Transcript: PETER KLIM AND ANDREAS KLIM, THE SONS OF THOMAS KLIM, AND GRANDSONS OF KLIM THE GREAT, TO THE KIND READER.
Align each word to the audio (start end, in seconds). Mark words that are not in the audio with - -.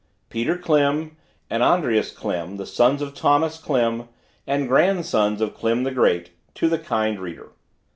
PETER 0.31 0.57
KLIM 0.57 1.15
AND 1.51 1.61
ANDREAS 1.61 2.11
KLIM, 2.13 2.57
THE 2.57 2.65
SONS 2.65 3.03
OF 3.03 3.13
THOMAS 3.15 3.59
KLIM, 3.59 4.07
AND 4.47 4.67
GRANDSONS 4.67 5.41
OF 5.41 5.53
KLIM 5.53 5.83
THE 5.83 5.91
GREAT, 5.91 6.31
TO 6.55 6.67
THE 6.67 6.79
KIND 6.79 7.19
READER. 7.19 7.49